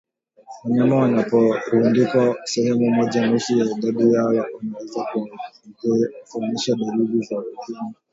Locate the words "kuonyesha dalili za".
6.31-7.37